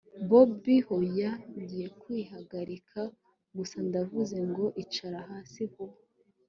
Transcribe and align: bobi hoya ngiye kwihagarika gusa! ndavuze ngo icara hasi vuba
bobi 0.29 0.75
hoya 0.87 1.31
ngiye 1.59 1.87
kwihagarika 2.01 3.01
gusa! 3.57 3.77
ndavuze 3.87 4.37
ngo 4.49 4.65
icara 4.83 5.19
hasi 5.29 5.61
vuba 5.71 5.97